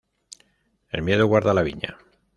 El 0.89 1.03
miedo 1.03 1.27
guarda 1.27 1.53
la 1.53 1.61
viña 1.61 1.95